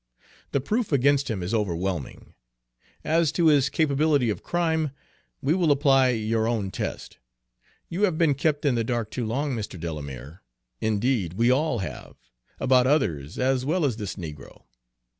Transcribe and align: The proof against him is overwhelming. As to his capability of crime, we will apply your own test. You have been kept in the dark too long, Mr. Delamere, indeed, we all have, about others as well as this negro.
The 0.51 0.59
proof 0.59 0.91
against 0.91 1.29
him 1.29 1.43
is 1.43 1.53
overwhelming. 1.53 2.33
As 3.03 3.31
to 3.33 3.49
his 3.49 3.69
capability 3.69 4.31
of 4.31 4.41
crime, 4.41 4.89
we 5.43 5.53
will 5.53 5.71
apply 5.71 6.09
your 6.09 6.47
own 6.47 6.71
test. 6.71 7.19
You 7.87 8.01
have 8.05 8.17
been 8.17 8.33
kept 8.33 8.65
in 8.65 8.73
the 8.73 8.83
dark 8.83 9.11
too 9.11 9.27
long, 9.27 9.51
Mr. 9.55 9.79
Delamere, 9.79 10.41
indeed, 10.79 11.33
we 11.33 11.51
all 11.51 11.77
have, 11.85 12.15
about 12.59 12.87
others 12.87 13.37
as 13.37 13.63
well 13.63 13.85
as 13.85 13.97
this 13.97 14.15
negro. 14.15 14.63